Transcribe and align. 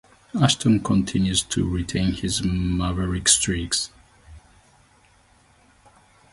Ashton 0.41 0.79
continued 0.81 1.37
to 1.51 1.63
retain 1.69 2.13
his 2.13 2.41
maverick 2.43 3.27
streak. 3.27 3.73